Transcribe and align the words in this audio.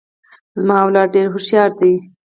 زما 0.59 0.75
اولاد 0.85 1.07
ډیر 1.15 1.27
هوښیار 1.33 1.71
دي. 1.79 1.93